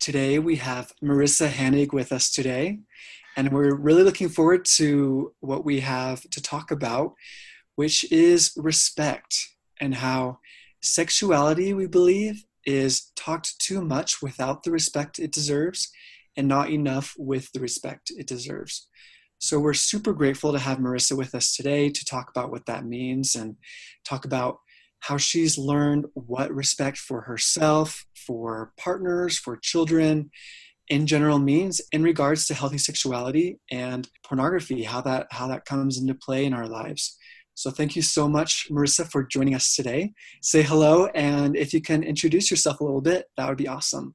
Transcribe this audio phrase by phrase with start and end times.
[0.00, 2.78] Today we have Marissa Hanig with us today,
[3.36, 7.14] and we're really looking forward to what we have to talk about,
[7.74, 9.48] which is respect
[9.80, 10.38] and how
[10.80, 15.90] sexuality, we believe, is talked too much without the respect it deserves
[16.36, 18.86] and not enough with the respect it deserves.
[19.40, 22.86] So we're super grateful to have Marissa with us today to talk about what that
[22.86, 23.56] means and
[24.04, 24.58] talk about
[25.00, 30.30] how she's learned what respect for herself, for partners, for children
[30.88, 35.98] in general means in regards to healthy sexuality and pornography, how that how that comes
[35.98, 37.16] into play in our lives.
[37.54, 40.12] So thank you so much, Marissa, for joining us today.
[40.42, 44.14] Say hello, and if you can introduce yourself a little bit, that would be awesome.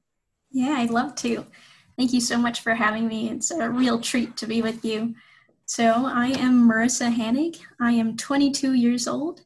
[0.50, 1.46] Yeah, I'd love to.
[1.98, 3.30] Thank you so much for having me.
[3.30, 5.14] It's a real treat to be with you.
[5.66, 7.58] So, I am Marissa Hanig.
[7.80, 9.42] I am 22 years old.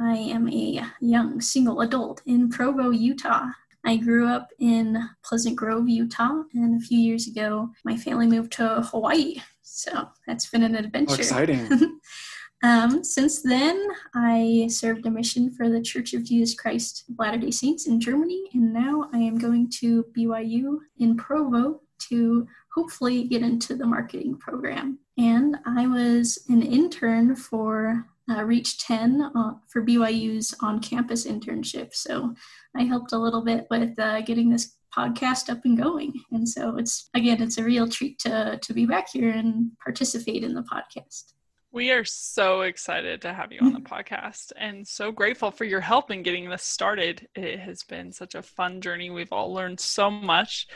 [0.00, 3.46] I am a young single adult in Provo, Utah.
[3.84, 8.52] I grew up in Pleasant Grove, Utah, and a few years ago, my family moved
[8.52, 9.36] to Hawaii.
[9.62, 11.14] So that's been an adventure.
[11.14, 12.00] Oh, exciting.
[12.62, 17.38] um, since then, I served a mission for the Church of Jesus Christ of Latter
[17.38, 23.24] day Saints in Germany, and now I am going to BYU in Provo to hopefully
[23.24, 24.98] get into the marketing program.
[25.16, 31.94] And I was an intern for uh, Reach 10 uh, for BYU's on campus internship.
[31.94, 32.34] So
[32.76, 36.12] I helped a little bit with uh, getting this podcast up and going.
[36.32, 40.44] And so it's, again, it's a real treat to, to be back here and participate
[40.44, 41.32] in the podcast.
[41.70, 45.80] We are so excited to have you on the podcast and so grateful for your
[45.80, 47.28] help in getting this started.
[47.34, 49.10] It has been such a fun journey.
[49.10, 50.66] We've all learned so much,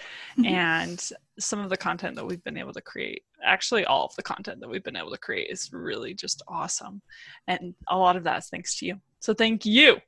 [0.44, 1.02] and
[1.38, 4.60] some of the content that we've been able to create, actually, all of the content
[4.60, 7.02] that we've been able to create is really just awesome.
[7.46, 8.96] And a lot of that is thanks to you.
[9.20, 9.98] So, thank you.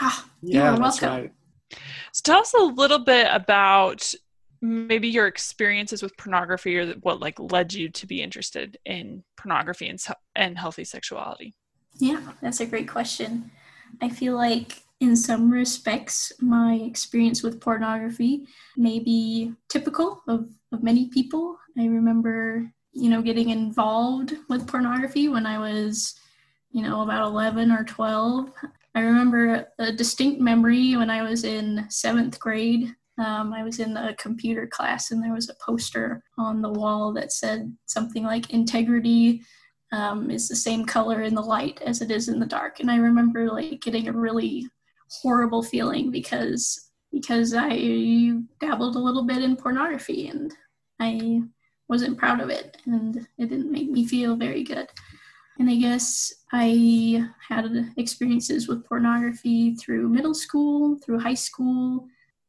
[0.00, 1.08] Ah, yeah, welcome.
[1.08, 1.32] Right.
[2.12, 4.14] So, tell us a little bit about
[4.60, 9.88] maybe your experiences with pornography or what like led you to be interested in pornography
[9.88, 10.02] and,
[10.34, 11.54] and healthy sexuality
[11.98, 13.50] yeah that's a great question
[14.02, 18.46] i feel like in some respects my experience with pornography
[18.76, 25.28] may be typical of, of many people i remember you know getting involved with pornography
[25.28, 26.14] when i was
[26.70, 28.50] you know about 11 or 12
[28.94, 33.96] i remember a distinct memory when i was in seventh grade um, I was in
[33.96, 38.50] a computer class and there was a poster on the wall that said something like
[38.50, 39.42] integrity
[39.92, 42.80] um, is the same color in the light as it is in the dark.
[42.80, 44.68] And I remember like getting a really
[45.10, 50.52] horrible feeling because because I dabbled a little bit in pornography and
[51.00, 51.40] I
[51.88, 54.88] wasn't proud of it and it didn't make me feel very good.
[55.58, 62.06] And I guess I had experiences with pornography through middle school, through high school,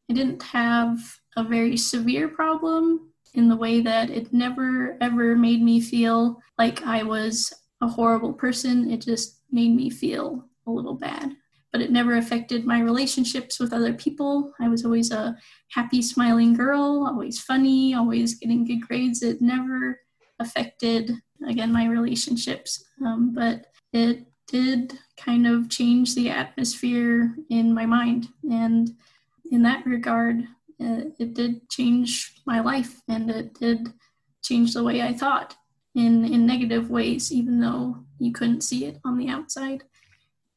[0.09, 0.99] I didn't have
[1.37, 6.81] a very severe problem in the way that it never ever made me feel like
[6.83, 8.91] I was a horrible person.
[8.91, 11.35] It just made me feel a little bad.
[11.71, 14.53] But it never affected my relationships with other people.
[14.59, 15.37] I was always a
[15.71, 19.21] happy, smiling girl, always funny, always getting good grades.
[19.21, 19.99] It never
[20.39, 21.11] affected,
[21.47, 22.83] again, my relationships.
[23.05, 28.29] Um, but it did kind of change the atmosphere in my mind.
[28.49, 28.89] And
[29.51, 30.41] in that regard,
[30.81, 33.93] uh, it did change my life and it did
[34.43, 35.55] change the way I thought
[35.95, 39.83] in, in negative ways, even though you couldn't see it on the outside.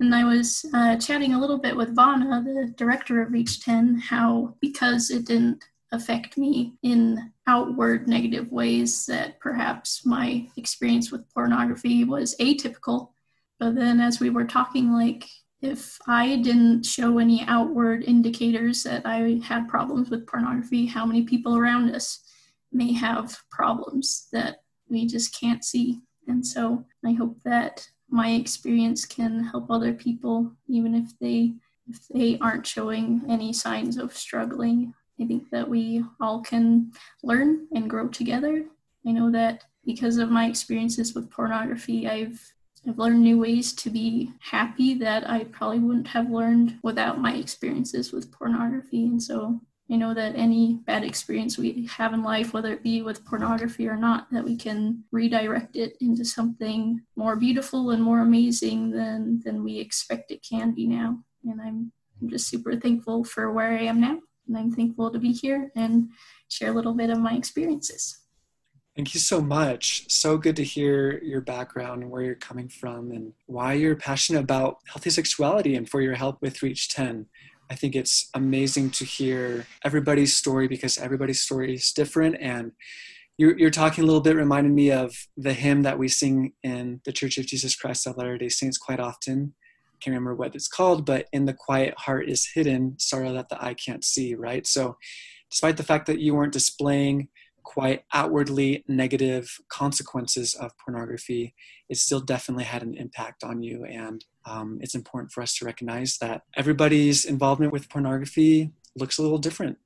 [0.03, 4.01] And I was uh, chatting a little bit with Vana, the director of Reach 10,
[4.01, 11.33] how because it didn't affect me in outward negative ways, that perhaps my experience with
[11.33, 13.10] pornography was atypical.
[13.60, 15.28] But then as we were talking, like,
[15.60, 21.22] if I didn't show any outward indicators that I had problems with pornography, how many
[21.22, 22.25] people around us
[22.72, 26.01] may have problems that we just can't see?
[26.27, 31.54] And so I hope that my experience can help other people, even if they
[31.88, 34.94] if they aren't showing any signs of struggling.
[35.20, 36.92] I think that we all can
[37.22, 38.64] learn and grow together.
[39.06, 42.41] I know that because of my experiences with pornography, I've
[42.86, 47.34] I've learned new ways to be happy that I probably wouldn't have learned without my
[47.34, 49.04] experiences with pornography.
[49.04, 49.60] And so
[49.92, 53.86] I know that any bad experience we have in life, whether it be with pornography
[53.86, 59.42] or not, that we can redirect it into something more beautiful and more amazing than
[59.44, 61.18] than we expect it can be now.
[61.44, 61.92] And I'm
[62.22, 64.18] I'm just super thankful for where I am now.
[64.48, 66.09] And I'm thankful to be here and
[66.48, 68.18] share a little bit of my experiences.
[68.97, 70.10] Thank you so much.
[70.10, 74.41] So good to hear your background and where you're coming from and why you're passionate
[74.41, 77.27] about healthy sexuality and for your help with Reach 10.
[77.72, 82.36] I think it's amazing to hear everybody's story because everybody's story is different.
[82.39, 82.72] And
[83.39, 87.01] you're, you're talking a little bit, reminded me of the hymn that we sing in
[87.07, 89.54] the Church of Jesus Christ of Latter day Saints quite often.
[90.03, 93.65] Can't remember what it's called, but in the quiet heart is hidden sorrow that the
[93.65, 94.66] eye can't see, right?
[94.66, 94.98] So,
[95.51, 97.28] despite the fact that you weren't displaying
[97.64, 101.54] quite outwardly negative consequences of pornography,
[101.88, 103.84] it still definitely had an impact on you.
[103.84, 109.22] And um, it's important for us to recognize that everybody's involvement with pornography looks a
[109.22, 109.78] little different.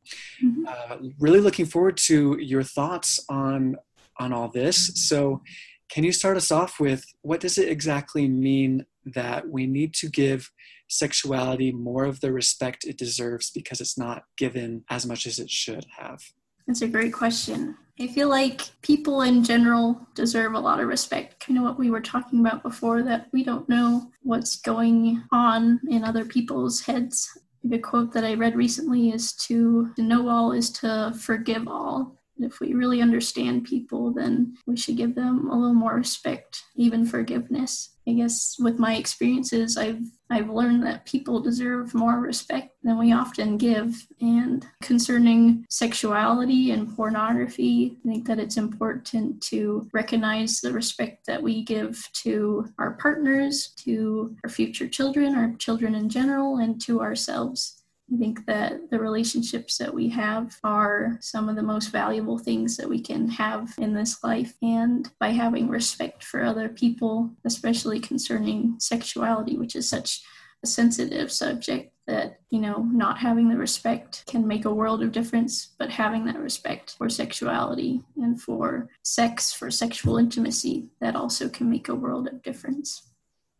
[0.45, 0.65] Mm-hmm.
[0.67, 3.77] Uh, really looking forward to your thoughts on
[4.19, 4.93] on all this.
[4.95, 5.43] So,
[5.91, 10.09] can you start us off with what does it exactly mean that we need to
[10.09, 10.51] give
[10.89, 15.51] sexuality more of the respect it deserves because it's not given as much as it
[15.51, 16.21] should have?
[16.67, 17.77] That's a great question.
[17.99, 21.41] I feel like people in general deserve a lot of respect.
[21.41, 25.81] Kind of what we were talking about before that we don't know what's going on
[25.89, 27.39] in other people's heads.
[27.65, 32.21] The quote that I read recently is to, to know all is to forgive all.
[32.39, 37.07] If we really understand people, then we should give them a little more respect, even
[37.07, 37.97] forgiveness.
[38.09, 43.13] I guess with my experiences, I've I've learned that people deserve more respect than we
[43.13, 44.07] often give.
[44.21, 51.43] And concerning sexuality and pornography, I think that it's important to recognize the respect that
[51.43, 57.01] we give to our partners, to our future children, our children in general, and to
[57.01, 57.76] ourselves.
[58.13, 62.77] I think that the relationships that we have are some of the most valuable things
[62.77, 64.55] that we can have in this life.
[64.63, 70.23] And by having respect for other people, especially concerning sexuality, which is such
[70.63, 75.11] a sensitive subject, that, you know, not having the respect can make a world of
[75.11, 81.49] difference, but having that respect for sexuality and for sex, for sexual intimacy, that also
[81.49, 83.03] can make a world of difference.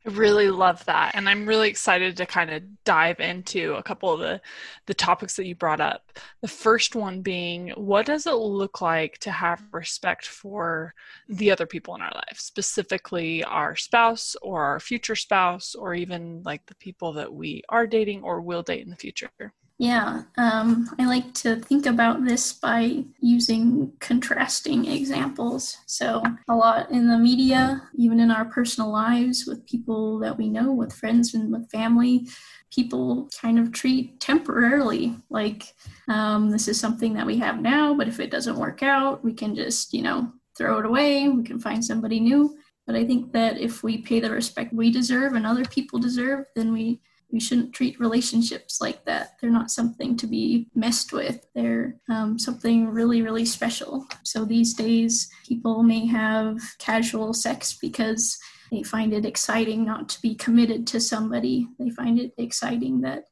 [0.07, 1.13] I really love that.
[1.15, 4.41] And I'm really excited to kind of dive into a couple of the,
[4.87, 6.13] the topics that you brought up.
[6.43, 10.95] The first one being what does it look like to have respect for
[11.29, 16.43] the other people in our life, specifically our spouse or our future spouse, or even
[16.45, 19.31] like the people that we are dating or will date in the future?
[19.79, 25.77] Yeah, um, I like to think about this by using contrasting examples.
[25.85, 30.49] So, a lot in the media, even in our personal lives with people that we
[30.49, 32.27] know, with friends and with family,
[32.73, 35.75] people kind of treat temporarily like
[36.09, 39.35] um, this is something that we have now, but if it doesn't work out, we
[39.35, 42.57] can just, you know, throw it away, we can find somebody new.
[42.87, 46.47] But I think that if we pay the respect we deserve and other people deserve,
[46.55, 47.01] then we
[47.31, 49.33] we shouldn't treat relationships like that.
[49.41, 51.47] They're not something to be messed with.
[51.55, 54.07] They're um, something really, really special.
[54.23, 58.39] So these days, people may have casual sex because
[58.71, 61.69] they find it exciting not to be committed to somebody.
[61.79, 63.25] They find it exciting that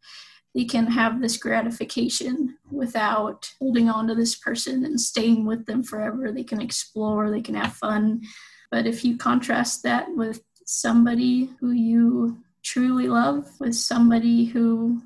[0.55, 5.83] they can have this gratification without holding on to this person and staying with them
[5.83, 6.31] forever.
[6.31, 8.23] They can explore, they can have fun.
[8.71, 15.03] But if you contrast that with somebody who you truly love with somebody who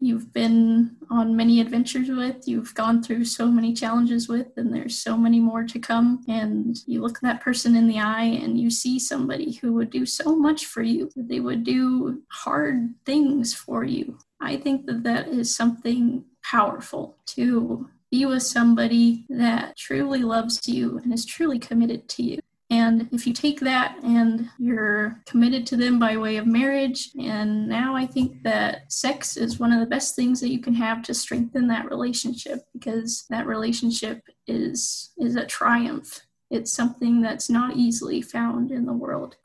[0.00, 4.98] you've been on many adventures with, you've gone through so many challenges with, and there's
[4.98, 6.22] so many more to come.
[6.28, 10.04] And you look that person in the eye and you see somebody who would do
[10.04, 14.18] so much for you, they would do hard things for you.
[14.40, 20.98] I think that that is something powerful to be with somebody that truly loves you
[20.98, 22.40] and is truly committed to you.
[22.84, 27.66] And if you take that and you're committed to them by way of marriage, and
[27.66, 31.02] now I think that sex is one of the best things that you can have
[31.04, 36.20] to strengthen that relationship because that relationship is is a triumph.
[36.50, 39.36] It's something that's not easily found in the world.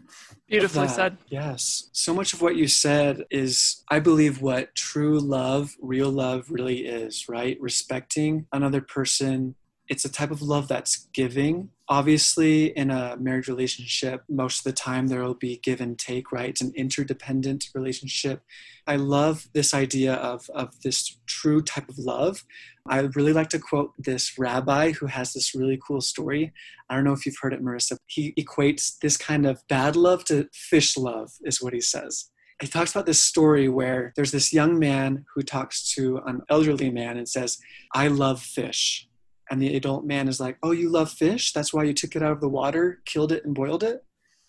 [0.48, 1.18] Beautifully said.
[1.28, 1.88] Yes.
[1.92, 6.80] So much of what you said is, I believe, what true love, real love really
[6.86, 7.56] is, right?
[7.60, 9.54] Respecting another person.
[9.88, 11.70] It's a type of love that's giving.
[11.88, 16.30] Obviously in a marriage relationship most of the time there will be give and take
[16.30, 16.50] right?
[16.50, 18.42] It's an interdependent relationship.
[18.86, 22.44] I love this idea of, of this true type of love.
[22.86, 26.52] I really like to quote this rabbi who has this really cool story.
[26.88, 30.24] I don't know if you've heard it marissa he equates this kind of bad love
[30.24, 32.30] to fish love is what he says.
[32.60, 36.90] He talks about this story where there's this young man who talks to an elderly
[36.90, 37.58] man and says,
[37.94, 39.08] I love fish.
[39.50, 41.52] And the adult man is like, Oh, you love fish?
[41.52, 44.04] That's why you took it out of the water, killed it, and boiled it?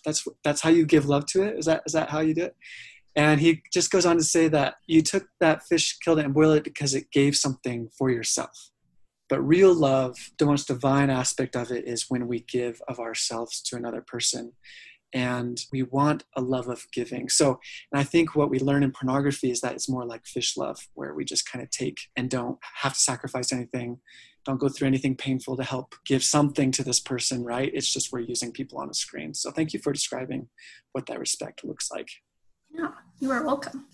[0.06, 1.58] That's that's how you give love to it?
[1.58, 2.56] Is that is that how you do it?
[3.15, 6.34] And he just goes on to say that you took that fish, killed it, and
[6.34, 8.72] boiled it because it gave something for yourself.
[9.29, 13.62] But real love, the most divine aspect of it is when we give of ourselves
[13.63, 14.53] to another person
[15.13, 17.30] and we want a love of giving.
[17.30, 17.60] So,
[17.92, 20.88] and I think what we learn in pornography is that it's more like fish love,
[20.94, 24.00] where we just kind of take and don't have to sacrifice anything,
[24.46, 27.72] don't go through anything painful to help give something to this person, right?
[27.74, 29.34] It's just we're using people on a screen.
[29.34, 30.48] So, thank you for describing
[30.94, 32.10] what that respect looks like.
[32.72, 33.88] Yeah, you are welcome.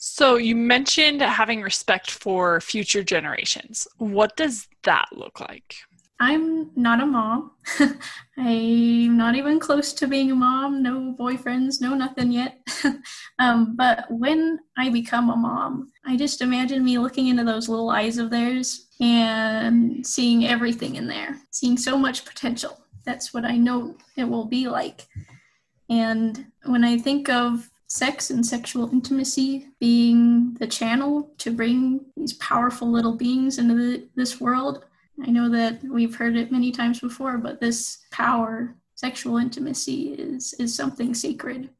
[0.00, 3.88] So, you mentioned having respect for future generations.
[3.98, 5.74] What does that look like?
[6.20, 7.52] I'm not a mom.
[8.36, 10.82] I'm not even close to being a mom.
[10.82, 12.58] No boyfriends, no nothing yet.
[13.38, 17.90] um, but when I become a mom, I just imagine me looking into those little
[17.90, 22.80] eyes of theirs and seeing everything in there, seeing so much potential.
[23.04, 25.06] That's what I know it will be like.
[25.88, 32.34] And when I think of sex and sexual intimacy being the channel to bring these
[32.34, 34.84] powerful little beings into the, this world,
[35.24, 40.54] I know that we've heard it many times before, but this power, sexual intimacy, is,
[40.54, 41.70] is something sacred.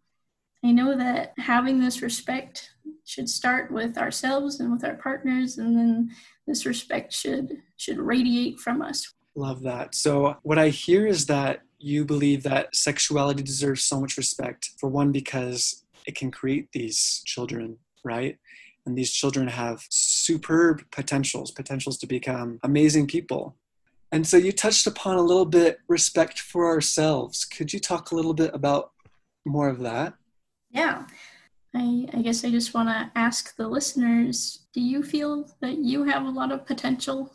[0.64, 2.70] I know that having this respect
[3.04, 6.10] should start with ourselves and with our partners, and then
[6.46, 9.14] this respect should should radiate from us.
[9.36, 9.94] Love that.
[9.94, 14.70] So what I hear is that you believe that sexuality deserves so much respect.
[14.80, 18.36] For one, because it can create these children, right?
[18.88, 23.54] And these children have superb potentials, potentials to become amazing people.
[24.12, 27.44] And so you touched upon a little bit respect for ourselves.
[27.44, 28.92] Could you talk a little bit about
[29.44, 30.14] more of that?
[30.70, 31.04] Yeah.
[31.74, 36.04] I, I guess I just want to ask the listeners do you feel that you
[36.04, 37.30] have a lot of potential?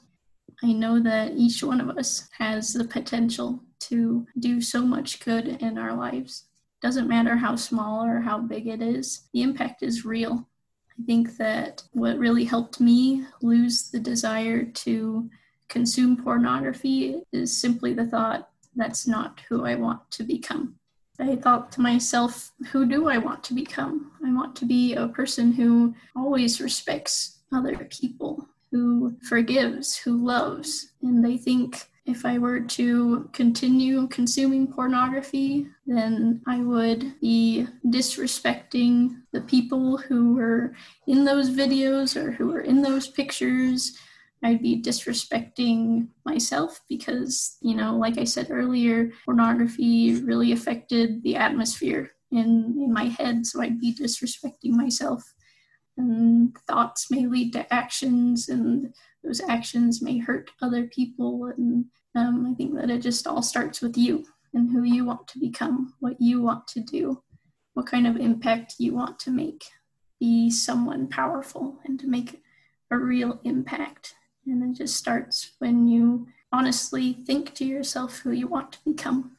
[0.63, 5.61] I know that each one of us has the potential to do so much good
[5.61, 6.45] in our lives.
[6.81, 10.49] Doesn't matter how small or how big it is, the impact is real.
[10.99, 15.29] I think that what really helped me lose the desire to
[15.69, 20.75] consume pornography is simply the thought that's not who I want to become.
[21.19, 24.11] I thought to myself, who do I want to become?
[24.25, 30.91] I want to be a person who always respects other people, who forgives, who loves.
[31.01, 39.21] And I think if I were to continue consuming pornography, then I would be disrespecting
[39.31, 40.75] the people who were
[41.07, 43.97] in those videos or who were in those pictures.
[44.43, 51.37] I'd be disrespecting myself because, you know, like I said earlier, pornography really affected the
[51.37, 53.45] atmosphere in, in my head.
[53.45, 55.23] So I'd be disrespecting myself.
[55.95, 58.93] And thoughts may lead to actions, and
[59.23, 61.51] those actions may hurt other people.
[61.57, 65.27] And um, I think that it just all starts with you and who you want
[65.29, 67.21] to become, what you want to do,
[67.73, 69.65] what kind of impact you want to make.
[70.19, 72.41] Be someone powerful and to make
[72.91, 74.15] a real impact.
[74.45, 79.37] And it just starts when you honestly think to yourself who you want to become.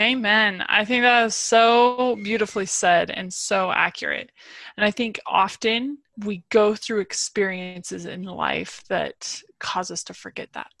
[0.00, 0.64] Amen.
[0.66, 4.30] I think that is so beautifully said and so accurate.
[4.76, 10.48] And I think often we go through experiences in life that cause us to forget
[10.52, 10.72] that,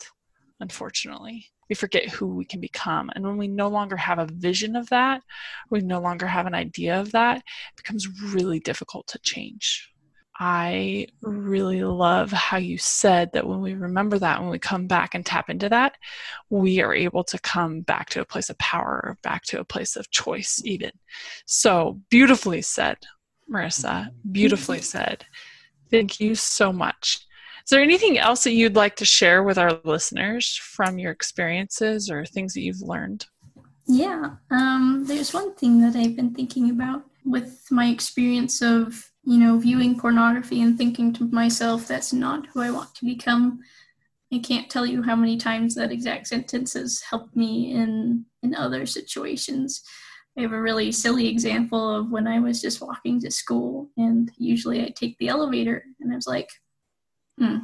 [0.60, 1.46] unfortunately.
[1.68, 3.10] We forget who we can become.
[3.14, 5.22] And when we no longer have a vision of that,
[5.70, 9.90] we no longer have an idea of that, it becomes really difficult to change.
[10.42, 15.14] I really love how you said that when we remember that, when we come back
[15.14, 15.96] and tap into that,
[16.48, 19.96] we are able to come back to a place of power, back to a place
[19.96, 20.92] of choice, even.
[21.44, 22.96] So beautifully said,
[23.50, 24.10] Marissa.
[24.30, 25.24] Beautifully said.
[25.90, 27.26] Thank you so much.
[27.64, 32.10] Is there anything else that you'd like to share with our listeners from your experiences
[32.10, 33.26] or things that you've learned?
[33.86, 39.38] Yeah, um, there's one thing that I've been thinking about with my experience of you
[39.38, 43.60] know, viewing pornography and thinking to myself, that's not who I want to become.
[44.32, 48.54] I can't tell you how many times that exact sentence has helped me in in
[48.54, 49.82] other situations.
[50.38, 54.30] I have a really silly example of when I was just walking to school, and
[54.38, 56.50] usually I take the elevator, and I was like,
[57.38, 57.58] hmm,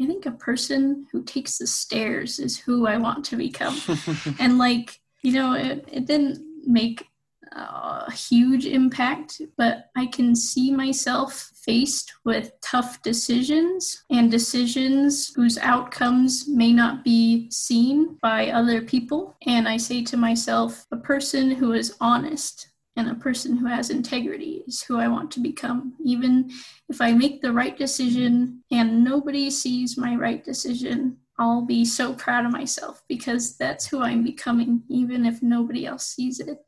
[0.00, 3.78] I think a person who takes the stairs is who I want to become.
[4.38, 7.06] and like, you know, it, it didn't make
[7.52, 15.58] a huge impact, but I can see myself faced with tough decisions and decisions whose
[15.58, 19.36] outcomes may not be seen by other people.
[19.46, 23.90] And I say to myself, a person who is honest and a person who has
[23.90, 25.94] integrity is who I want to become.
[26.04, 26.50] Even
[26.88, 32.12] if I make the right decision and nobody sees my right decision, I'll be so
[32.14, 36.58] proud of myself because that's who I'm becoming, even if nobody else sees it.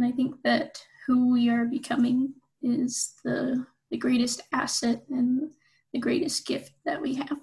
[0.00, 5.50] And I think that who we are becoming is the, the greatest asset and
[5.92, 7.36] the greatest gift that we have.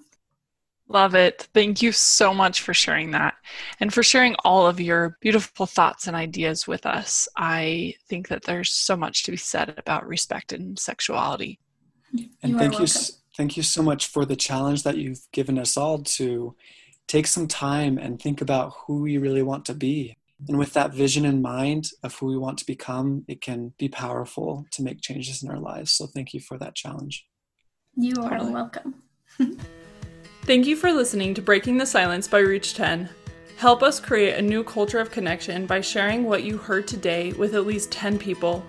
[0.88, 1.46] Love it.
[1.54, 3.34] Thank you so much for sharing that
[3.78, 7.28] and for sharing all of your beautiful thoughts and ideas with us.
[7.36, 11.60] I think that there's so much to be said about respect and sexuality.
[12.42, 12.86] And you thank you
[13.36, 16.56] thank you so much for the challenge that you've given us all to
[17.06, 20.17] take some time and think about who we really want to be.
[20.46, 23.88] And with that vision in mind of who we want to become, it can be
[23.88, 25.92] powerful to make changes in our lives.
[25.92, 27.26] So thank you for that challenge.
[27.96, 28.52] You are totally.
[28.52, 28.94] welcome.
[30.42, 33.10] Thank you for listening to Breaking the Silence by Reach 10.
[33.58, 37.54] Help us create a new culture of connection by sharing what you heard today with
[37.54, 38.64] at least 10 people.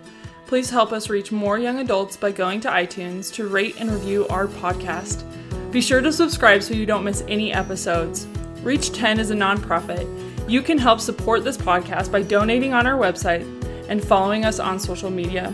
[0.48, 4.28] Please help us reach more young adults by going to iTunes to rate and review
[4.28, 5.24] our podcast.
[5.72, 8.26] Be sure to subscribe so you don't miss any episodes.
[8.64, 10.28] Reach 10 is a nonprofit.
[10.50, 13.46] You can help support this podcast by donating on our website
[13.88, 15.53] and following us on social media.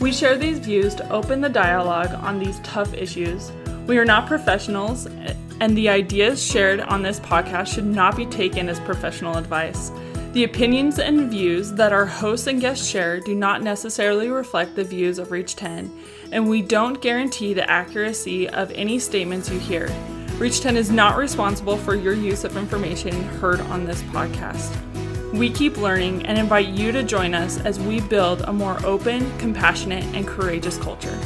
[0.00, 3.50] We share these views to open the dialogue on these tough issues.
[3.86, 8.68] We are not professionals, and the ideas shared on this podcast should not be taken
[8.68, 9.90] as professional advice.
[10.34, 14.84] The opinions and views that our hosts and guests share do not necessarily reflect the
[14.84, 15.90] views of Reach 10,
[16.32, 19.88] and we don't guarantee the accuracy of any statements you hear.
[20.38, 24.74] Reach 10 is not responsible for your use of information heard on this podcast.
[25.32, 29.38] We keep learning and invite you to join us as we build a more open,
[29.38, 31.16] compassionate, and courageous culture.